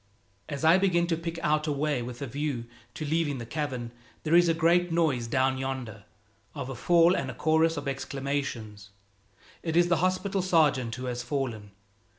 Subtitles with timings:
[0.49, 2.65] As I begin to pick out a way with a view
[2.95, 3.91] to leaving the cavern,
[4.23, 6.05] there is a great noise down yonder
[6.55, 8.89] of a fall and a chorus of exclamations.
[9.61, 11.69] It is the hospital sergeant who has fallen.